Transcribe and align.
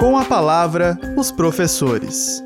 Com 0.00 0.16
a 0.16 0.24
palavra, 0.24 0.98
os 1.14 1.30
professores. 1.30 2.42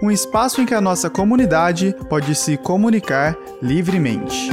Um 0.00 0.08
espaço 0.08 0.60
em 0.60 0.64
que 0.64 0.72
a 0.72 0.80
nossa 0.80 1.10
comunidade 1.10 1.96
pode 2.08 2.32
se 2.32 2.56
comunicar 2.56 3.36
livremente. 3.60 4.50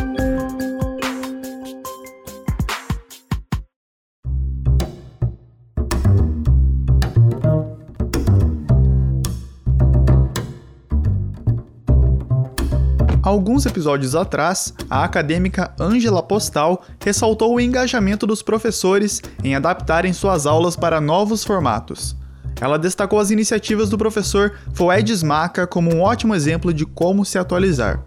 Alguns 13.21 13.67
episódios 13.67 14.15
atrás, 14.15 14.73
a 14.89 15.03
acadêmica 15.03 15.71
Angela 15.79 16.23
Postal 16.23 16.83
ressaltou 16.99 17.53
o 17.53 17.59
engajamento 17.59 18.25
dos 18.25 18.41
professores 18.41 19.21
em 19.43 19.53
adaptarem 19.53 20.13
suas 20.13 20.47
aulas 20.47 20.75
para 20.75 20.99
novos 20.99 21.43
formatos. 21.43 22.17
Ela 22.61 22.77
destacou 22.77 23.19
as 23.19 23.31
iniciativas 23.31 23.89
do 23.89 23.97
professor 23.97 24.53
Foed 24.73 25.11
Smaca 25.11 25.65
como 25.65 25.93
um 25.93 26.01
ótimo 26.01 26.35
exemplo 26.35 26.73
de 26.73 26.85
como 26.85 27.23
se 27.25 27.37
atualizar. 27.37 28.05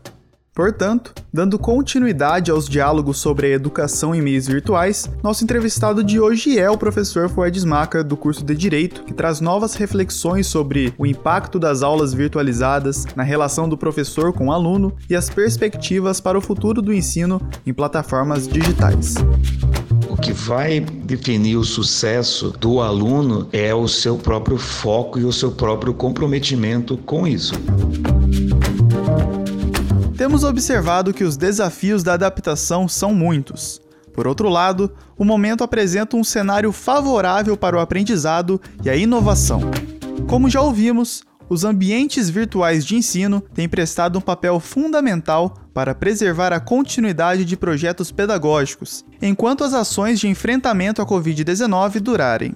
Portanto, 0.55 1.15
dando 1.33 1.59
continuidade 1.59 2.51
aos 2.51 2.69
diálogos 2.69 3.17
sobre 3.17 3.47
a 3.47 3.51
educação 3.51 4.15
em 4.15 4.21
meios 4.21 4.47
virtuais, 4.47 5.11
nosso 5.23 5.43
entrevistado 5.43 6.05
de 6.05 6.21
hoje 6.21 6.59
é 6.59 6.71
o 6.71 6.77
professor 6.77 7.27
Fued 7.31 7.67
Maca, 7.67 8.05
do 8.05 8.19
curso 8.19 8.45
de 8.45 8.55
Direito, 8.55 9.03
que 9.05 9.15
traz 9.15 9.41
novas 9.41 9.75
reflexões 9.75 10.47
sobre 10.47 10.93
o 10.99 11.07
impacto 11.07 11.59
das 11.59 11.83
aulas 11.83 12.13
virtualizadas 12.13 13.07
na 13.17 13.23
relação 13.23 13.67
do 13.67 13.79
professor 13.79 14.31
com 14.35 14.49
o 14.49 14.53
aluno 14.53 14.95
e 15.09 15.17
as 15.17 15.31
perspectivas 15.31 16.21
para 16.21 16.37
o 16.37 16.43
futuro 16.43 16.83
do 16.83 16.93
ensino 16.93 17.41
em 17.65 17.73
plataformas 17.73 18.47
digitais. 18.47 19.15
Que 20.23 20.33
vai 20.33 20.81
definir 20.81 21.57
o 21.57 21.65
sucesso 21.65 22.51
do 22.51 22.81
aluno 22.81 23.49
é 23.53 23.75
o 23.75 23.89
seu 23.89 24.17
próprio 24.17 24.57
foco 24.57 25.19
e 25.19 25.25
o 25.25 25.33
seu 25.33 25.51
próprio 25.51 25.93
comprometimento 25.93 26.97
com 26.97 27.27
isso. 27.27 27.55
Temos 30.17 30.45
observado 30.45 31.13
que 31.13 31.25
os 31.25 31.37
desafios 31.37 32.05
da 32.05 32.15
adaptação 32.15 32.87
são 32.87 33.13
muitos. 33.13 33.83
Por 34.15 34.29
outro 34.29 34.49
lado, 34.49 34.93
o 35.19 35.25
momento 35.25 35.65
apresenta 35.65 36.17
um 36.17 36.23
cenário 36.23 36.71
favorável 36.71 37.57
para 37.57 37.77
o 37.77 37.81
aprendizado 37.81 38.61
e 38.85 38.89
a 38.89 38.95
inovação. 38.95 39.61
Como 40.29 40.49
já 40.49 40.61
ouvimos, 40.61 41.25
os 41.53 41.65
ambientes 41.65 42.31
virtuais 42.31 42.83
de 42.83 42.97
ensino 42.97 43.43
têm 43.53 43.69
prestado 43.69 44.19
um 44.19 44.23
papel 44.23 44.59
fundamental 44.59 45.55
para 45.75 45.95
preservar 45.95 46.51
a 46.51 46.59
continuidade 46.59 47.45
de 47.45 47.59
projetos 47.59 48.11
pedagógicos, 48.11 49.05
enquanto 49.21 49.63
as 49.63 49.75
ações 49.75 50.19
de 50.19 50.29
enfrentamento 50.29 51.03
à 51.03 51.07
Covid-19 51.07 52.01
durarem. 52.01 52.55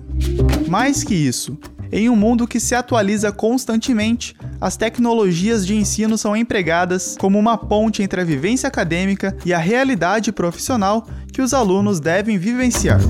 Mais 0.67 1.05
que 1.05 1.15
isso, 1.15 1.59
em 1.93 2.09
um 2.09 2.17
mundo 2.17 2.49
que 2.49 2.59
se 2.59 2.75
atualiza 2.75 3.31
constantemente, 3.31 4.35
as 4.59 4.79
tecnologias 4.79 5.67
de 5.67 5.77
ensino 5.77 6.17
são 6.17 6.35
empregadas 6.35 7.19
como 7.21 7.39
uma 7.39 7.59
ponte 7.59 8.03
entre 8.03 8.23
a 8.23 8.25
vivência 8.25 8.67
acadêmica 8.67 9.37
e 9.45 9.53
a 9.53 9.59
realidade 9.59 10.33
profissional 10.33 11.07
que 11.31 11.43
os 11.43 11.53
alunos 11.53 12.01
devem 12.01 12.39
vivenciar. 12.39 13.01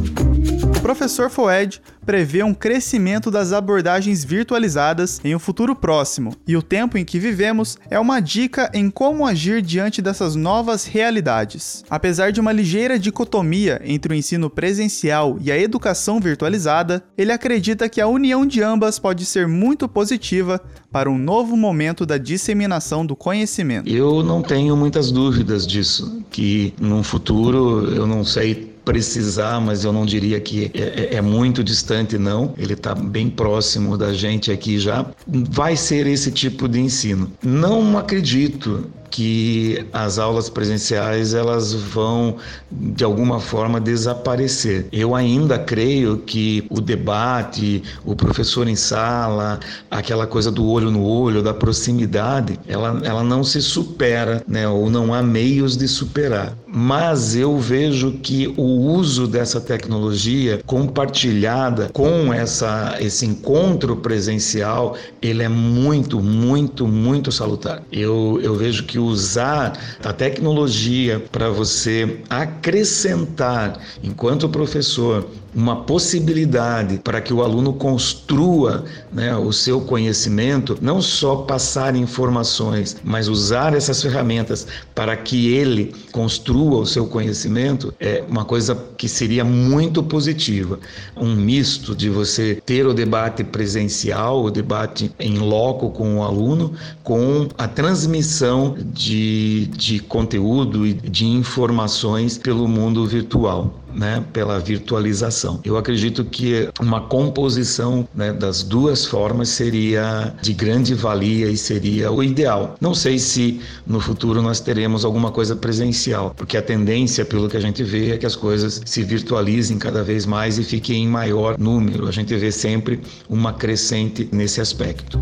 O 0.77 0.81
professor 0.81 1.29
Foed 1.29 1.81
prevê 2.05 2.43
um 2.43 2.55
crescimento 2.55 3.31
das 3.31 3.53
abordagens 3.53 4.25
virtualizadas 4.25 5.21
em 5.25 5.35
um 5.35 5.39
futuro 5.39 5.75
próximo, 5.75 6.33
e 6.47 6.57
o 6.57 6.63
tempo 6.63 6.97
em 6.97 7.05
que 7.05 7.19
vivemos 7.19 7.77
é 7.91 7.99
uma 7.99 8.21
dica 8.21 8.71
em 8.73 8.89
como 8.89 9.27
agir 9.27 9.61
diante 9.61 10.01
dessas 10.01 10.37
novas 10.37 10.85
realidades. 10.85 11.85
Apesar 11.91 12.31
de 12.31 12.41
uma 12.41 12.53
ligeira 12.53 12.99
dicotomia 12.99 13.81
entre 13.85 14.13
o 14.13 14.17
ensino 14.17 14.49
presencial 14.49 15.37
e 15.41 15.51
a 15.51 15.59
educação 15.59 16.21
virtualizada, 16.21 17.03
ele 17.19 17.33
acredita 17.33 17.89
que 17.89 18.01
a 18.01 18.07
união 18.07 18.47
de 18.47 18.63
ambas 18.63 18.99
pode 18.99 19.25
ser 19.25 19.49
muito 19.49 19.89
positiva 19.89 20.61
para 20.93 21.11
um 21.11 21.19
novo 21.19 21.57
momento 21.57 22.07
da 22.07 22.17
disseminação 22.17 23.05
do 23.05 23.17
conhecimento. 23.17 23.89
Eu 23.91 24.23
não 24.23 24.43
tenho 24.43 24.77
muitas 24.77 25.11
dúvidas 25.11 25.67
disso, 25.67 26.23
que 26.31 26.73
num 26.81 27.03
futuro 27.03 27.93
eu 27.93 28.07
não 28.07 28.25
sei 28.25 28.76
precisar, 28.87 29.61
mas 29.61 29.85
eu 29.85 29.93
não 29.93 30.07
diria 30.07 30.41
que 30.41 30.71
é, 30.73 31.15
é, 31.15 31.15
é 31.17 31.21
muito 31.21 31.63
distante, 31.65 32.17
não. 32.17 32.55
Ele 32.57 32.75
está 32.75 32.95
bem 32.95 33.29
próximo 33.29 33.99
da 33.99 34.15
gente 34.15 34.53
aqui 34.53 34.79
já. 34.79 35.05
Vai 35.27 35.77
ser 35.77 36.07
esse 36.07 36.31
tipo 36.31 36.69
de 36.69 36.79
ensino. 36.79 37.31
Não 37.43 37.99
acredito 37.99 38.89
que 39.17 39.87
as 39.95 40.19
aulas 40.19 40.51
presenciais 40.51 41.33
elas 41.33 41.73
vão 41.73 42.37
de 42.71 43.03
alguma 43.03 43.41
forma 43.41 43.81
desaparecer. 43.81 44.89
Eu 44.93 45.15
ainda 45.15 45.59
creio 45.59 46.19
que 46.19 46.67
o 46.69 46.83
debate, 46.83 47.83
o 48.05 48.15
professor 48.15 48.69
em 48.69 48.77
sala, 48.77 49.59
aquela 49.91 50.27
coisa 50.27 50.51
do 50.51 50.69
olho 50.69 50.91
no 50.91 51.03
olho, 51.03 51.43
da 51.43 51.55
proximidade, 51.55 52.61
ela, 52.69 53.01
ela 53.05 53.25
não 53.25 53.43
se 53.43 53.63
supera, 53.63 54.45
né? 54.47 54.69
ou 54.69 54.91
não 54.91 55.15
há 55.15 55.23
meios 55.23 55.79
de 55.79 55.89
superar. 55.89 56.55
Mas 56.67 57.35
eu 57.35 57.57
vejo 57.59 58.19
que 58.23 58.53
o 58.55 58.63
uso 58.63 59.27
dessa 59.27 59.63
tecnologia 59.63 60.61
compartilhada 60.67 61.89
com 61.91 62.35
essa, 62.35 62.99
esse 63.01 63.25
encontro 63.25 63.97
presencial, 63.97 64.95
ele 65.23 65.43
é 65.43 65.49
muito, 65.49 66.21
muito, 66.21 66.87
muito 66.87 67.33
salutar. 67.33 67.83
Eu, 67.91 68.39
eu 68.43 68.55
vejo 68.55 68.85
que 68.85 68.99
usar 69.07 69.79
a 70.05 70.13
tecnologia 70.13 71.25
para 71.33 71.49
você 71.49 72.21
acrescentar, 72.29 73.81
enquanto 74.03 74.49
professor, 74.49 75.29
uma 75.57 75.77
possibilidade 75.77 76.99
para 76.99 77.19
que 77.19 77.33
o 77.33 77.43
aluno 77.43 77.73
construa 77.73 78.85
né, 79.11 79.35
o 79.35 79.51
seu 79.55 79.81
conhecimento, 79.81 80.77
não 80.83 81.01
só 81.01 81.37
passar 81.37 81.97
informações, 81.97 82.99
mas 83.03 83.27
usar 83.27 83.75
essas 83.75 84.03
ferramentas 84.03 84.67
para 84.95 85.17
que 85.17 85.55
ele 85.55 85.95
construa 86.13 86.81
o 86.81 86.87
seu 86.87 87.07
conhecimento, 87.07 87.95
é 87.99 88.23
uma 88.29 88.45
coisa 88.45 88.77
que 88.99 89.09
seria 89.09 89.45
muito 89.45 90.03
positiva. 90.03 90.79
Um 91.17 91.35
misto 91.35 91.97
de 91.97 92.11
você 92.11 92.61
ter 92.67 92.87
o 92.87 92.93
debate 92.93 93.43
presencial, 93.43 94.45
o 94.45 94.51
debate 94.51 95.11
em 95.19 95.39
loco 95.39 95.89
com 95.91 96.19
o 96.19 96.23
aluno, 96.23 96.75
com 97.03 97.49
a 97.57 97.67
transmissão 97.67 98.77
de, 98.93 99.69
de 99.69 100.01
conteúdo 100.01 100.87
e 100.87 100.93
de 100.93 101.25
informações 101.25 102.37
pelo 102.37 102.69
mundo 102.69 103.07
virtual 103.07 103.86
né, 103.97 104.23
pela 104.33 104.59
virtualização. 104.59 105.61
Eu 105.65 105.77
acredito 105.77 106.25
que 106.25 106.69
uma 106.81 107.01
composição 107.01 108.07
né, 108.15 108.33
das 108.33 108.63
duas 108.63 109.07
formas 109.07 109.49
seria 109.49 110.35
de 110.43 110.53
grande 110.53 110.95
valia 110.95 111.47
e 111.47 111.57
seria 111.57 112.13
o 112.13 112.23
ideal. 112.23 112.77
Não 112.81 112.95
sei 112.95 113.19
se 113.19 113.61
no 113.87 114.01
futuro 114.01 114.43
nós 114.43 114.61
teremos 114.61 115.05
alguma 115.05 115.33
coisa 115.33 115.57
presencial, 115.57 116.35
porque 116.37 116.57
a 116.57 116.63
tendência, 116.63 117.25
pelo 117.25 117.49
que 117.49 117.57
a 117.57 117.61
gente 117.61 117.83
vê, 117.83 118.11
é 118.11 118.19
que 118.19 118.27
as 118.27 118.37
coisas 118.37 118.83
se 118.85 119.03
virtualizem 119.03 119.79
cada 119.79 120.03
vez 120.03 120.27
mais 120.27 120.59
e 120.59 120.65
fiquem 120.65 121.05
em 121.05 121.09
maior 121.09 121.59
número. 121.59 122.07
A 122.07 122.13
gente 122.13 122.35
vê 122.37 122.53
sempre 122.53 123.01
uma 123.29 123.53
crescente 123.53 124.29
nesse 124.33 124.61
aspecto. 124.61 125.21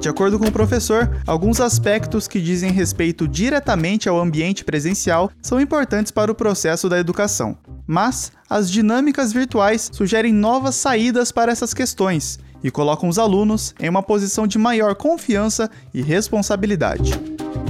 De 0.00 0.08
acordo 0.08 0.38
com 0.38 0.46
o 0.46 0.52
professor, 0.52 1.10
alguns 1.26 1.60
aspectos 1.60 2.28
que 2.28 2.40
dizem 2.40 2.70
respeito 2.70 3.26
diretamente 3.26 4.08
ao 4.08 4.20
ambiente 4.20 4.64
presencial 4.64 5.30
são 5.40 5.60
importantes 5.60 6.12
para 6.12 6.30
o 6.30 6.34
processo 6.34 6.88
da 6.88 6.98
educação. 6.98 7.56
Mas 7.86 8.32
as 8.48 8.70
dinâmicas 8.70 9.32
virtuais 9.32 9.90
sugerem 9.92 10.32
novas 10.32 10.74
saídas 10.74 11.30
para 11.30 11.52
essas 11.52 11.74
questões 11.74 12.38
e 12.62 12.70
colocam 12.70 13.08
os 13.08 13.18
alunos 13.18 13.74
em 13.78 13.88
uma 13.88 14.02
posição 14.02 14.46
de 14.46 14.58
maior 14.58 14.94
confiança 14.94 15.70
e 15.92 16.00
responsabilidade. 16.00 17.12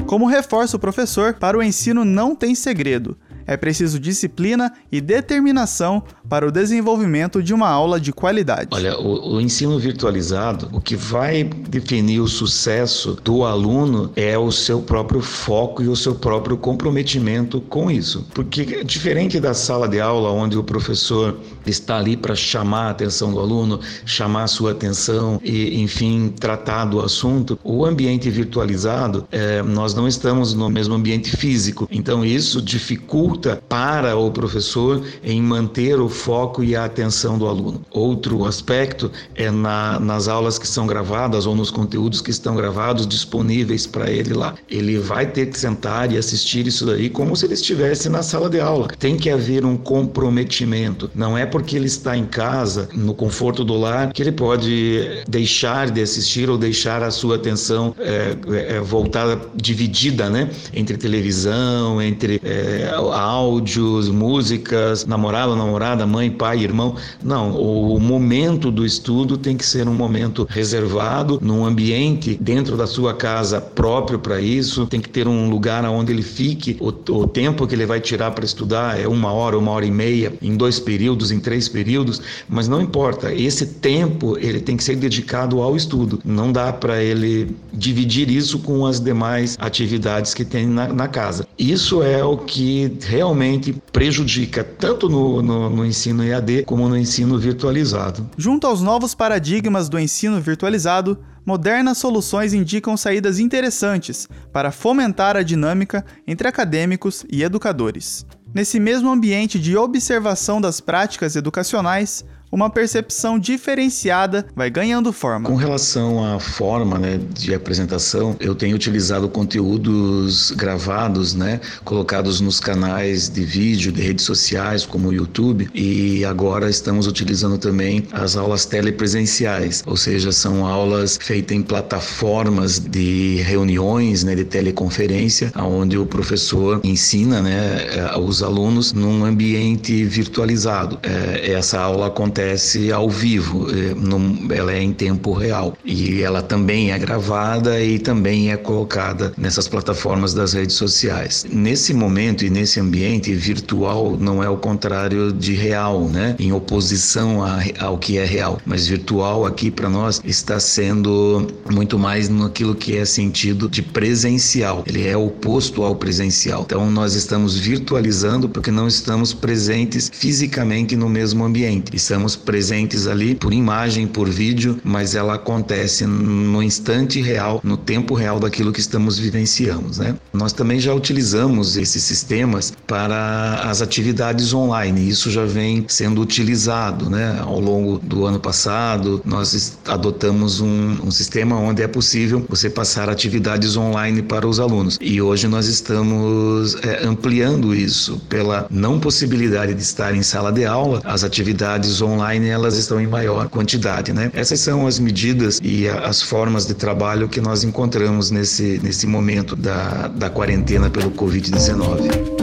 Como 0.07 0.27
reforça 0.27 0.77
o 0.77 0.81
professor, 0.81 1.35
para 1.35 1.59
o 1.59 1.63
ensino 1.63 2.05
não 2.05 2.37
tem 2.37 2.55
segredo, 2.55 3.17
é 3.47 3.57
preciso 3.57 3.99
disciplina 3.99 4.73
e 4.91 5.01
determinação 5.01 6.03
para 6.29 6.47
o 6.47 6.51
desenvolvimento 6.51 7.43
de 7.43 7.53
uma 7.53 7.69
aula 7.69 8.01
de 8.01 8.13
qualidade. 8.13 8.69
Olha, 8.73 8.99
o, 8.99 9.37
o, 9.37 9.41
ensino 9.41 9.79
virtualizado, 9.79 10.69
o 10.73 10.81
que 10.81 10.97
vai 10.97 11.45
definir 11.45 12.21
o 12.21 12.29
sucesso 12.29 13.19
do 13.23 13.45
aluno 13.45 14.11
é 14.17 14.39
o 14.39 14.51
seu 14.51 14.81
próprio 14.81 15.21
foco 15.21 15.83
e 15.83 15.89
o 15.89 15.97
seu 15.97 16.15
próprio 16.15 16.57
comprometimento 16.57 17.61
com 17.61 17.91
isso. 17.91 18.27
Porque 18.35 18.85
diferente 18.85 19.39
da 19.39 19.55
sala 19.55 19.89
de 19.89 20.01
aula, 20.01 20.31
onde 20.31 20.57
o 20.57 20.65
professor 20.65 21.39
está 21.67 21.99
ali 21.99 22.17
para 22.17 22.35
chamar 22.35 22.89
a 22.89 22.91
atenção 22.91 23.33
do 23.33 23.41
aluno, 23.41 23.81
chamar 24.05 24.45
a 24.45 24.49
sua 24.49 24.73
atenção 24.73 25.41
e, 25.43 25.81
enfim, 25.81 26.33
tratar 26.39 26.85
do 26.87 27.01
assunto, 27.01 27.59
o 27.63 27.85
ambiente 27.85 28.29
virtualizado, 28.31 29.27
é, 29.31 29.63
nós 29.63 29.95
não 29.95 30.07
estamos 30.07 30.55
no 30.55 30.69
mesmo 30.69 30.95
ambiente 30.95 31.37
físico. 31.37 31.89
Então, 31.91 32.25
isso 32.25 32.61
dificulta 32.61 33.34
para 33.69 34.17
o 34.17 34.31
professor 34.31 35.03
em 35.23 35.41
manter 35.41 36.01
o 36.01 36.09
foco 36.09 36.63
e 36.63 36.75
a 36.75 36.85
atenção 36.85 37.39
do 37.39 37.47
aluno. 37.47 37.83
Outro 37.91 38.45
aspecto 38.45 39.11
é 39.35 39.51
na, 39.51 39.99
nas 40.01 40.29
aulas 40.29 40.59
que 40.59 40.67
são 40.67 40.87
gravadas 40.87 41.47
ou 41.47 41.55
nos 41.55 41.71
conteúdos 41.71 42.21
que 42.21 42.31
estão 42.31 42.55
gravados 42.57 43.07
disponíveis 43.07 43.87
para 43.87 44.11
ele 44.11 44.35
lá. 44.35 44.55
Ele 44.69 44.99
vai 44.99 45.27
ter 45.27 45.47
que 45.47 45.59
sentar 45.59 46.13
e 46.13 46.19
assistir 46.19 46.67
isso 46.67 46.87
daí 46.87 47.09
como 47.09 47.37
se 47.37 47.47
ele 47.47 47.55
estivesse 47.55 48.09
na 48.09 48.23
sala 48.23 48.49
de 48.49 48.61
aula. 48.61 48.89
Tem 48.99 49.17
que 49.17 49.31
haver 49.31 49.65
um 49.65 49.77
comprometimento. 49.77 51.11
Não 51.15 51.37
é 51.37 51.47
porque 51.47 51.77
ele 51.77 51.87
está 51.87 52.17
em 52.17 52.27
casa, 52.27 52.89
no 52.95 53.15
conforto 53.15 53.65
do 53.65 53.77
lar, 53.77 54.13
que 54.13 54.23
ele 54.23 54.33
pode 54.33 55.25
deixar 55.29 55.91
de 55.91 56.03
assistir 56.03 56.49
ou 56.49 56.59
deixar 56.59 57.03
a 57.03 57.11
sua 57.11 57.37
atenção 57.37 57.95
é, 57.99 58.37
é, 58.77 58.81
voltada, 58.81 59.41
dividida, 59.55 60.29
né? 60.29 60.51
Entre 60.73 60.97
televisão, 60.97 62.01
entre 62.01 62.41
é, 62.45 62.95
áudios, 63.25 64.09
músicas, 64.09 65.07
namorado, 65.07 65.57
namorada, 65.57 66.07
mãe, 66.07 66.31
pai, 66.31 66.61
irmão. 66.63 66.97
Não, 67.23 67.57
o 67.57 67.99
momento 67.99 68.71
do 68.71 68.85
estudo 68.85 69.39
tem 69.39 69.57
que 69.57 69.65
ser 69.65 69.89
um 69.89 69.95
momento 69.95 70.47
reservado, 70.49 71.39
num 71.43 71.65
ambiente 71.65 72.39
dentro 72.41 72.77
da 72.77 72.87
sua 72.87 73.15
casa 73.15 73.61
próprio 73.61 74.19
para 74.19 74.41
isso. 74.41 74.87
Tem 74.87 75.01
que 75.01 75.09
ter 75.09 75.27
um 75.27 75.49
lugar 75.49 75.85
onde 75.85 76.13
ele 76.13 76.23
fique. 76.23 76.77
O, 76.81 76.89
o 76.89 77.27
tempo 77.27 77.67
que 77.67 77.75
ele 77.75 77.87
vai 77.87 78.01
tirar 78.01 78.31
para 78.33 78.45
estudar 78.45 79.01
é 79.01 79.09
uma 79.09 79.33
hora, 79.33 79.59
uma 79.59 79.71
hora 79.71 79.87
e 79.87 79.91
meia, 79.91 80.33
em 80.43 80.57
dois 80.57 80.79
períodos, 80.79 81.31
em 81.31 81.41
três 81.41 81.69
períodos, 81.69 82.21
mas 82.49 82.69
não 82.69 82.81
importa. 82.81 83.33
Esse 83.33 83.67
tempo 83.67 84.37
ele 84.39 84.61
tem 84.61 84.77
que 84.77 84.85
ser 84.85 84.97
dedicado 84.97 85.63
ao 85.63 85.77
estudo. 85.77 86.21
Não 86.25 86.53
dá 86.53 86.73
para 86.73 87.03
ele 87.03 87.57
dividir 87.73 88.31
isso 88.31 88.59
com 88.59 88.85
as 88.87 89.01
demais 89.01 89.57
atividades 89.59 90.35
que 90.35 90.45
tem 90.45 90.67
na, 90.67 90.89
na 90.89 91.09
casa. 91.09 91.47
Isso 91.59 92.03
é 92.03 92.23
o 92.25 92.37
que 92.37 92.91
realmente 93.15 93.73
prejudica 93.93 94.65
tanto 94.65 95.09
no, 95.09 95.41
no, 95.41 95.71
no 95.71 95.87
ensino 95.87 96.25
EAD 96.25 96.65
como 96.65 96.89
no 96.89 96.97
ensino 96.97 97.39
virtualizado. 97.39 98.29
Junto 98.37 98.67
aos 98.67 98.83
novos 98.83 99.15
paradigmas 99.15 99.89
do 99.89 99.99
ensino 99.99 100.41
virtualizado, 100.41 101.19
modernas 101.47 101.99
soluções 101.99 102.53
indicam 102.53 102.97
saídas 102.97 103.39
interessantes 103.39 104.29
para 104.53 104.73
fomentar 104.73 105.37
a 105.37 105.43
dinâmica 105.43 106.05
entre 106.27 106.49
acadêmicos 106.49 107.25
e 107.31 107.43
educadores. 107.43 108.27
Nesse 108.53 108.81
mesmo 108.81 109.11
ambiente 109.11 109.59
de 109.59 109.77
observação 109.77 110.61
das 110.61 110.81
práticas 110.81 111.37
educacionais, 111.37 112.25
uma 112.55 112.71
percepção 112.71 113.37
diferenciada 113.37 114.47
vai 114.55 114.71
ganhando 114.71 115.13
forma. 115.13 115.49
Com 115.49 115.57
relação 115.57 116.25
à 116.25 116.39
forma 116.39 117.01
né, 117.01 117.19
de 117.35 117.53
apresentação, 117.53 118.37
eu 118.39 118.55
tenho 118.55 118.77
utilizado 118.77 119.29
conteúdos 119.29 120.53
gravados, 120.53 121.35
né, 121.35 121.61
colocados 121.85 122.41
nos 122.41 122.61
canais 122.61 123.29
de 123.29 123.45
vídeo 123.45 123.91
de 123.91 124.01
redes 124.01 124.25
sociais, 124.25 124.87
como 124.87 125.09
o 125.09 125.13
YouTube, 125.13 125.69
e 125.75 126.25
agora 126.25 126.71
estamos 126.71 127.09
utilizando 127.09 127.59
também 127.59 128.07
as 128.13 128.37
aulas 128.37 128.65
telepresenciais, 128.65 129.83
ou 129.85 129.97
seja, 129.97 130.31
são 130.31 130.65
aulas 130.65 131.19
feitas 131.21 131.57
em 131.57 131.63
plataformas 131.63 132.79
de 132.79 133.43
reuniões, 133.45 134.23
né, 134.23 134.37
de 134.37 134.45
teleconferência, 134.45 135.51
onde 135.57 135.99
o 135.99 136.07
professor 136.07 136.81
ensina 136.85 137.43
né, 137.43 137.85
eh, 137.91 138.19
os 138.19 138.45
alunos 138.45 138.93
num 138.93 139.25
ambiente 139.25 140.05
virtualizado. 140.05 141.01
É, 141.03 141.51
essa 141.51 141.81
aula 141.81 142.07
acontece 142.07 142.44
acontece 142.45 142.93
ao 142.93 143.09
vivo, 143.09 143.67
é, 143.71 144.57
ela 144.57 144.73
é 144.73 144.83
em 144.83 144.93
tempo 144.93 145.33
real 145.33 145.77
e 145.85 146.23
ela 146.23 146.43
também 146.43 146.93
é 146.93 146.99
gravada 146.99 147.81
e 147.83 147.99
também 147.99 148.53
é 148.53 148.57
colocada 148.57 149.33
nessas 149.37 149.67
plataformas 149.67 150.35
das 150.35 150.53
redes 150.53 150.77
sociais. 150.77 151.47
Nesse 151.51 151.95
momento 151.95 152.45
e 152.45 152.51
nesse 152.51 152.79
ambiente 152.79 153.33
virtual 153.35 154.17
não 154.19 154.43
é 154.43 154.49
o 154.49 154.57
contrário 154.57 155.33
de 155.33 155.55
real, 155.55 156.09
né? 156.09 156.37
Em 156.39 156.53
oposição 156.53 157.43
ao 157.79 157.99
que 157.99 158.19
é 158.19 158.25
real, 158.25 158.59
mas 158.67 158.87
virtual 158.87 159.47
aqui 159.47 159.71
para 159.71 159.89
nós 159.89 160.21
está 160.25 160.61
sendo 160.61 161.47
muito 161.71 161.99
mais 161.99 162.29
naquilo 162.29 162.75
que 162.75 162.97
é 162.97 163.05
sentido 163.05 163.69
de 163.69 163.83
presencial. 163.83 164.85
Ele 164.87 165.07
é 165.07 165.17
oposto 165.17 165.83
ao 165.83 165.97
presencial. 165.97 166.63
Então 166.67 166.91
nós 166.91 167.15
estamos 167.15 167.59
virtualizando 167.59 168.49
porque 168.49 168.71
não 168.71 168.87
estamos 168.87 169.33
presentes 169.33 170.11
fisicamente 170.13 170.95
no 170.97 171.09
mesmo 171.09 171.45
ambiente. 171.45 171.95
Estamos 171.95 172.34
presentes 172.37 173.07
ali 173.07 173.35
por 173.35 173.53
imagem, 173.53 174.07
por 174.07 174.29
vídeo, 174.29 174.79
mas 174.85 175.15
ela 175.15 175.35
acontece 175.35 176.07
no 176.07 176.63
instante 176.63 177.21
real, 177.21 177.61
no 177.63 177.77
tempo 177.77 178.15
real 178.15 178.41
daquilo 178.41 178.73
que 178.73 178.81
estamos 178.81 179.19
vivenciando, 179.19 179.91
né? 179.99 180.17
Nós 180.33 180.53
também 180.53 180.81
já 180.81 180.93
utilizamos 180.93 181.77
esses 181.77 182.03
sistemas 182.03 182.73
para 182.87 183.61
as 183.65 183.81
atividades 183.81 184.53
online. 184.53 185.09
Isso 185.09 185.31
já 185.31 185.45
vem 185.45 185.85
sendo 185.89 186.21
utilizado, 186.21 187.09
né? 187.09 187.41
Ao 187.41 187.61
longo 187.61 187.99
do 187.99 188.27
ano 188.27 188.41
passado, 188.41 189.21
nós 189.25 189.79
adotamos 189.87 190.61
um, 190.61 190.97
um 191.05 191.11
sistema 191.11 191.57
onde 191.57 191.83
é 191.83 191.89
possível 191.89 192.45
você 192.49 192.69
passar 192.69 193.09
atividades 193.09 193.77
online 193.77 194.23
para 194.23 194.47
os 194.47 194.59
alunos. 194.59 194.99
E 195.01 195.21
hoje 195.21 195.47
nós 195.47 195.67
estamos 195.67 196.77
é, 196.83 197.07
ampliando 197.07 197.75
isso 197.75 198.21
pela 198.29 198.67
não 198.71 198.99
possibilidade 198.99 199.75
de 199.75 199.83
estar 199.83 200.15
em 200.15 200.23
sala 200.23 200.51
de 200.53 200.65
aula, 200.65 201.01
as 201.05 201.25
atividades 201.25 202.01
online 202.01 202.24
online 202.25 202.49
elas 202.49 202.77
estão 202.77 203.01
em 203.01 203.07
maior 203.07 203.49
quantidade, 203.49 204.13
né? 204.13 204.31
Essas 204.35 204.61
são 204.61 204.87
as 204.87 204.99
medidas 204.99 205.61
e 205.63 205.89
as 205.89 206.23
formas 206.23 206.67
de 206.67 206.75
trabalho 206.75 207.29
que 207.29 207.41
nós 207.41 207.63
encontramos 207.63 208.31
nesse, 208.31 208.81
nesse 208.83 209.07
momento 209.07 209.55
da, 209.55 210.09
da 210.09 210.31
quarentena 210.31 210.89
pelo 210.89 211.11
Covid-19. 211.11 212.35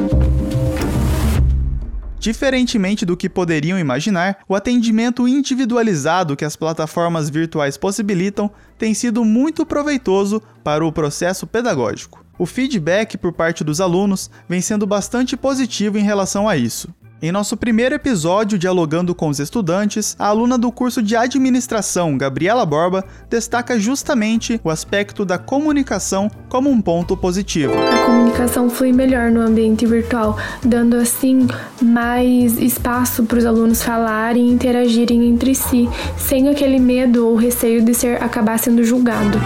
Diferentemente 2.19 3.03
do 3.03 3.17
que 3.17 3.27
poderiam 3.27 3.79
imaginar, 3.79 4.37
o 4.47 4.53
atendimento 4.53 5.27
individualizado 5.27 6.35
que 6.35 6.45
as 6.45 6.55
plataformas 6.55 7.31
virtuais 7.31 7.77
possibilitam 7.77 8.51
tem 8.77 8.93
sido 8.93 9.25
muito 9.25 9.65
proveitoso 9.65 10.39
para 10.63 10.85
o 10.85 10.91
processo 10.91 11.47
pedagógico. 11.47 12.23
O 12.37 12.45
feedback 12.45 13.17
por 13.17 13.33
parte 13.33 13.63
dos 13.63 13.81
alunos 13.81 14.29
vem 14.47 14.61
sendo 14.61 14.85
bastante 14.85 15.35
positivo 15.35 15.97
em 15.97 16.03
relação 16.03 16.47
a 16.47 16.55
isso. 16.55 16.93
Em 17.23 17.31
nosso 17.31 17.55
primeiro 17.55 17.93
episódio, 17.93 18.57
dialogando 18.57 19.13
com 19.13 19.27
os 19.27 19.39
estudantes, 19.39 20.15
a 20.17 20.25
aluna 20.25 20.57
do 20.57 20.71
curso 20.71 21.03
de 21.03 21.15
administração, 21.15 22.17
Gabriela 22.17 22.65
Borba, 22.65 23.05
destaca 23.29 23.79
justamente 23.79 24.59
o 24.63 24.71
aspecto 24.71 25.23
da 25.23 25.37
comunicação 25.37 26.31
como 26.49 26.67
um 26.71 26.81
ponto 26.81 27.15
positivo. 27.15 27.73
A 27.73 28.05
comunicação 28.05 28.71
flui 28.71 28.91
melhor 28.91 29.29
no 29.29 29.39
ambiente 29.39 29.85
virtual, 29.85 30.35
dando 30.65 30.95
assim 30.95 31.47
mais 31.79 32.57
espaço 32.57 33.23
para 33.23 33.37
os 33.37 33.45
alunos 33.45 33.83
falarem 33.83 34.47
e 34.47 34.51
interagirem 34.51 35.29
entre 35.29 35.53
si, 35.53 35.87
sem 36.17 36.49
aquele 36.49 36.79
medo 36.79 37.27
ou 37.27 37.35
receio 37.35 37.85
de 37.85 37.93
ser 37.93 38.19
acabar 38.23 38.57
sendo 38.57 38.83
julgado. 38.83 39.37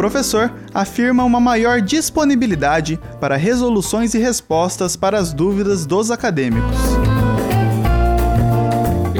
O 0.00 0.08
professor 0.08 0.50
afirma 0.72 1.24
uma 1.24 1.38
maior 1.38 1.82
disponibilidade 1.82 2.98
para 3.20 3.36
resoluções 3.36 4.14
e 4.14 4.18
respostas 4.18 4.96
para 4.96 5.18
as 5.18 5.34
dúvidas 5.34 5.84
dos 5.84 6.10
acadêmicos. 6.10 6.89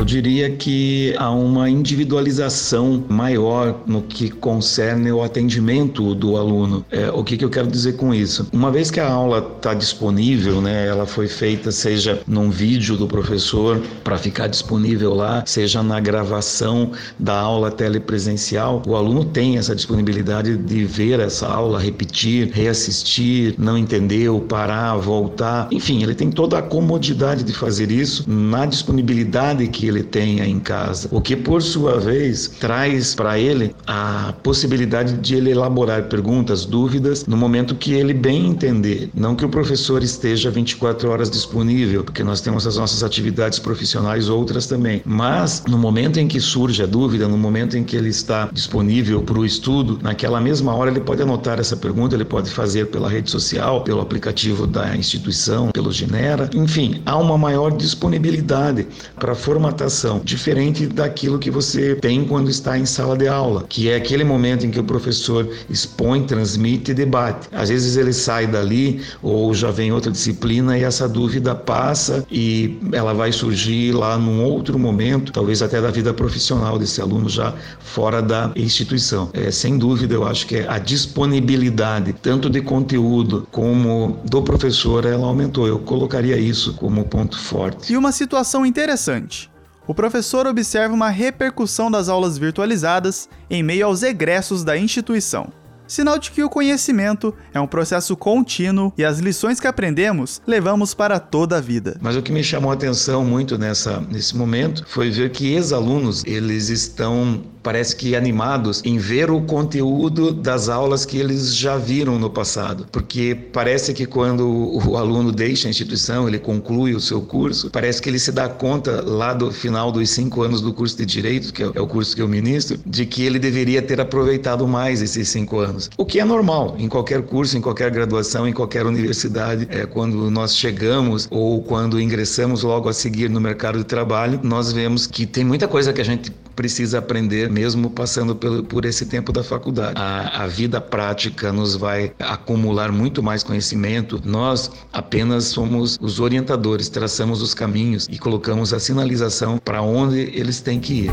Eu 0.00 0.04
diria 0.06 0.48
que 0.48 1.14
há 1.18 1.30
uma 1.30 1.68
individualização 1.68 3.04
maior 3.06 3.82
no 3.86 4.00
que 4.00 4.30
concerne 4.30 5.12
o 5.12 5.22
atendimento 5.22 6.14
do 6.14 6.38
aluno. 6.38 6.86
É, 6.90 7.10
o 7.10 7.22
que, 7.22 7.36
que 7.36 7.44
eu 7.44 7.50
quero 7.50 7.66
dizer 7.66 7.98
com 7.98 8.14
isso? 8.14 8.48
Uma 8.50 8.70
vez 8.70 8.90
que 8.90 8.98
a 8.98 9.06
aula 9.06 9.46
está 9.58 9.74
disponível, 9.74 10.62
né, 10.62 10.86
ela 10.88 11.04
foi 11.04 11.28
feita 11.28 11.70
seja 11.70 12.22
num 12.26 12.48
vídeo 12.48 12.96
do 12.96 13.06
professor 13.06 13.78
para 14.02 14.16
ficar 14.16 14.46
disponível 14.46 15.12
lá, 15.12 15.44
seja 15.44 15.82
na 15.82 16.00
gravação 16.00 16.92
da 17.18 17.38
aula 17.38 17.70
telepresencial, 17.70 18.82
o 18.86 18.96
aluno 18.96 19.22
tem 19.22 19.58
essa 19.58 19.76
disponibilidade 19.76 20.56
de 20.56 20.82
ver 20.82 21.20
essa 21.20 21.46
aula, 21.46 21.78
repetir, 21.78 22.48
reassistir, 22.54 23.54
não 23.58 23.76
entendeu, 23.76 24.40
parar, 24.48 24.96
voltar. 24.96 25.68
Enfim, 25.70 26.02
ele 26.02 26.14
tem 26.14 26.30
toda 26.30 26.56
a 26.56 26.62
comodidade 26.62 27.44
de 27.44 27.52
fazer 27.52 27.90
isso 27.90 28.24
na 28.26 28.64
disponibilidade 28.64 29.68
que 29.68 29.89
ele 29.90 30.02
tenha 30.02 30.46
em 30.46 30.58
casa, 30.58 31.08
o 31.10 31.20
que 31.20 31.36
por 31.36 31.62
sua 31.62 31.98
vez 31.98 32.48
traz 32.60 33.14
para 33.14 33.38
ele 33.38 33.74
a 33.86 34.32
possibilidade 34.42 35.14
de 35.14 35.34
ele 35.34 35.50
elaborar 35.50 36.04
perguntas, 36.04 36.64
dúvidas 36.64 37.26
no 37.26 37.36
momento 37.36 37.74
que 37.74 37.92
ele 37.92 38.14
bem 38.14 38.46
entender. 38.46 39.10
Não 39.14 39.34
que 39.34 39.44
o 39.44 39.48
professor 39.48 40.02
esteja 40.02 40.50
24 40.50 41.10
horas 41.10 41.30
disponível, 41.30 42.04
porque 42.04 42.22
nós 42.22 42.40
temos 42.40 42.66
as 42.66 42.76
nossas 42.76 43.02
atividades 43.02 43.58
profissionais, 43.58 44.28
outras 44.28 44.66
também. 44.66 45.02
Mas 45.04 45.64
no 45.68 45.78
momento 45.78 46.18
em 46.18 46.28
que 46.28 46.40
surge 46.40 46.82
a 46.82 46.86
dúvida, 46.86 47.26
no 47.28 47.38
momento 47.38 47.76
em 47.76 47.84
que 47.84 47.96
ele 47.96 48.08
está 48.08 48.48
disponível 48.52 49.22
para 49.22 49.38
o 49.38 49.44
estudo, 49.44 49.98
naquela 50.02 50.40
mesma 50.40 50.74
hora 50.74 50.90
ele 50.90 51.00
pode 51.00 51.22
anotar 51.22 51.58
essa 51.58 51.76
pergunta, 51.76 52.14
ele 52.14 52.24
pode 52.24 52.50
fazer 52.50 52.86
pela 52.86 53.08
rede 53.08 53.30
social, 53.30 53.82
pelo 53.82 54.00
aplicativo 54.00 54.66
da 54.66 54.96
instituição, 54.96 55.70
pelo 55.70 55.92
Genera. 55.92 56.50
Enfim, 56.54 57.02
há 57.06 57.16
uma 57.16 57.36
maior 57.36 57.70
disponibilidade 57.76 58.86
para 59.18 59.32
a 59.32 59.34
formação 59.34 59.70
formatação, 59.80 60.20
diferente 60.22 60.86
daquilo 60.86 61.38
que 61.38 61.50
você 61.50 61.94
tem 61.94 62.24
quando 62.24 62.50
está 62.50 62.78
em 62.78 62.84
sala 62.84 63.16
de 63.16 63.26
aula, 63.26 63.64
que 63.68 63.88
é 63.88 63.96
aquele 63.96 64.24
momento 64.24 64.66
em 64.66 64.70
que 64.70 64.78
o 64.78 64.84
professor 64.84 65.48
expõe, 65.70 66.24
transmite 66.24 66.90
e 66.90 66.94
debate. 66.94 67.48
Às 67.52 67.70
vezes 67.70 67.96
ele 67.96 68.12
sai 68.12 68.46
dali 68.46 69.00
ou 69.22 69.54
já 69.54 69.70
vem 69.70 69.92
outra 69.92 70.10
disciplina 70.10 70.76
e 70.76 70.84
essa 70.84 71.08
dúvida 71.08 71.54
passa 71.54 72.24
e 72.30 72.78
ela 72.92 73.14
vai 73.14 73.32
surgir 73.32 73.92
lá 73.92 74.18
num 74.18 74.44
outro 74.44 74.78
momento, 74.78 75.32
talvez 75.32 75.62
até 75.62 75.80
da 75.80 75.90
vida 75.90 76.12
profissional 76.12 76.78
desse 76.78 77.00
aluno 77.00 77.28
já 77.28 77.54
fora 77.78 78.20
da 78.20 78.52
instituição. 78.56 79.30
É, 79.32 79.50
sem 79.50 79.78
dúvida, 79.78 80.14
eu 80.14 80.26
acho 80.26 80.46
que 80.46 80.58
a 80.58 80.78
disponibilidade 80.78 82.12
tanto 82.12 82.50
de 82.50 82.60
conteúdo 82.60 83.46
como 83.50 84.20
do 84.24 84.42
professor 84.42 85.06
ela 85.06 85.26
aumentou. 85.26 85.66
Eu 85.66 85.78
colocaria 85.78 86.36
isso 86.36 86.74
como 86.74 87.04
ponto 87.04 87.38
forte. 87.38 87.92
E 87.92 87.96
uma 87.96 88.12
situação 88.12 88.66
interessante. 88.66 89.50
O 89.90 89.94
professor 89.94 90.46
observa 90.46 90.94
uma 90.94 91.08
repercussão 91.08 91.90
das 91.90 92.08
aulas 92.08 92.38
virtualizadas 92.38 93.28
em 93.50 93.60
meio 93.60 93.86
aos 93.86 94.04
egressos 94.04 94.62
da 94.62 94.78
instituição 94.78 95.52
sinal 95.90 96.18
de 96.18 96.30
que 96.30 96.42
o 96.42 96.48
conhecimento 96.48 97.34
é 97.52 97.60
um 97.60 97.66
processo 97.66 98.16
contínuo 98.16 98.92
e 98.96 99.04
as 99.04 99.18
lições 99.18 99.58
que 99.58 99.66
aprendemos 99.66 100.40
levamos 100.46 100.94
para 100.94 101.18
toda 101.18 101.56
a 101.56 101.60
vida. 101.60 101.98
Mas 102.00 102.16
o 102.16 102.22
que 102.22 102.30
me 102.30 102.44
chamou 102.44 102.70
a 102.70 102.74
atenção 102.74 103.24
muito 103.24 103.58
nessa, 103.58 104.00
nesse 104.08 104.36
momento 104.36 104.84
foi 104.86 105.10
ver 105.10 105.30
que 105.32 105.52
ex-alunos, 105.52 106.24
eles 106.24 106.68
estão 106.68 107.42
parece 107.62 107.96
que 107.96 108.14
animados 108.14 108.82
em 108.84 108.98
ver 108.98 109.30
o 109.30 109.40
conteúdo 109.40 110.32
das 110.32 110.68
aulas 110.68 111.04
que 111.04 111.18
eles 111.18 111.54
já 111.54 111.76
viram 111.76 112.18
no 112.18 112.30
passado, 112.30 112.86
porque 112.92 113.34
parece 113.52 113.92
que 113.94 114.06
quando 114.06 114.48
o 114.48 114.96
aluno 114.96 115.32
deixa 115.32 115.68
a 115.68 115.70
instituição, 115.70 116.28
ele 116.28 116.38
conclui 116.38 116.94
o 116.94 117.00
seu 117.00 117.22
curso, 117.22 117.70
parece 117.70 118.02
que 118.02 118.08
ele 118.08 118.18
se 118.18 118.32
dá 118.32 118.48
conta 118.48 119.02
lá 119.02 119.32
do 119.32 119.50
final 119.50 119.90
dos 119.90 120.10
cinco 120.10 120.42
anos 120.42 120.60
do 120.60 120.72
curso 120.72 120.96
de 120.96 121.06
direito, 121.06 121.52
que 121.52 121.62
é 121.62 121.80
o 121.80 121.86
curso 121.86 122.14
que 122.14 122.22
eu 122.22 122.28
ministro, 122.28 122.78
de 122.84 123.06
que 123.06 123.24
ele 123.24 123.38
deveria 123.38 123.80
ter 123.80 124.00
aproveitado 124.00 124.66
mais 124.66 125.00
esses 125.00 125.28
cinco 125.28 125.58
anos 125.58 125.70
anos, 125.70 125.90
o 125.96 126.04
que 126.04 126.20
é 126.20 126.24
normal 126.24 126.74
em 126.78 126.88
qualquer 126.88 127.22
curso, 127.22 127.56
em 127.56 127.60
qualquer 127.60 127.90
graduação, 127.90 128.46
em 128.46 128.52
qualquer 128.52 128.84
universidade. 128.84 129.66
É, 129.70 129.86
quando 129.86 130.30
nós 130.30 130.56
chegamos 130.56 131.26
ou 131.30 131.62
quando 131.62 132.00
ingressamos 132.00 132.62
logo 132.62 132.88
a 132.88 132.92
seguir 132.92 133.30
no 133.30 133.40
mercado 133.40 133.78
de 133.78 133.84
trabalho, 133.84 134.40
nós 134.42 134.72
vemos 134.72 135.06
que 135.06 135.24
tem 135.24 135.44
muita 135.44 135.68
coisa 135.68 135.92
que 135.92 136.00
a 136.00 136.04
gente 136.04 136.32
precisa 136.60 136.98
aprender 136.98 137.48
mesmo 137.48 137.88
passando 137.88 138.36
por, 138.36 138.62
por 138.64 138.84
esse 138.84 139.06
tempo 139.06 139.32
da 139.32 139.42
faculdade. 139.42 139.94
A, 139.96 140.44
a, 140.44 140.46
vida 140.46 140.78
prática 140.78 141.50
nos 141.50 141.74
vai 141.74 142.12
acumular 142.18 142.92
muito 142.92 143.22
mais 143.22 143.42
conhecimento. 143.42 144.20
Nós 144.22 144.70
apenas 144.92 145.44
somos 145.44 145.96
os 145.98 146.20
orientadores, 146.20 146.90
traçamos 146.90 147.40
os 147.40 147.54
caminhos 147.54 148.06
e 148.10 148.18
colocamos 148.18 148.74
a 148.74 148.78
sinalização 148.78 149.56
para 149.56 149.80
onde 149.80 150.18
eles 150.18 150.60
têm 150.60 150.78
que 150.78 151.04
ir. 151.04 151.10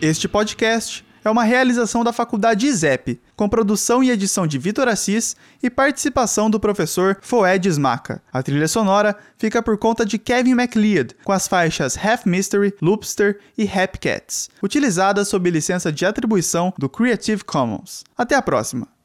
Este 0.00 0.28
podcast 0.28 1.05
é 1.28 1.30
uma 1.30 1.44
realização 1.44 2.04
da 2.04 2.12
Faculdade 2.12 2.66
ISEP, 2.66 3.20
com 3.34 3.48
produção 3.48 4.02
e 4.02 4.10
edição 4.10 4.46
de 4.46 4.58
Vitor 4.58 4.88
Assis 4.88 5.36
e 5.62 5.68
participação 5.68 6.48
do 6.48 6.60
professor 6.60 7.18
Foedes 7.20 7.78
Maca. 7.78 8.22
A 8.32 8.42
trilha 8.42 8.68
sonora 8.68 9.16
fica 9.36 9.62
por 9.62 9.76
conta 9.78 10.04
de 10.04 10.18
Kevin 10.18 10.54
MacLeod, 10.54 11.14
com 11.24 11.32
as 11.32 11.48
faixas 11.48 11.96
Half 11.96 12.26
Mystery, 12.26 12.74
Loopster 12.80 13.40
e 13.58 13.64
Happy 13.68 13.98
Cats, 13.98 14.48
utilizadas 14.62 15.28
sob 15.28 15.50
licença 15.50 15.92
de 15.92 16.06
atribuição 16.06 16.72
do 16.78 16.88
Creative 16.88 17.44
Commons. 17.44 18.04
Até 18.16 18.34
a 18.34 18.42
próxima! 18.42 18.95